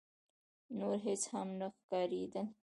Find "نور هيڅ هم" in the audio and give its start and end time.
0.77-1.47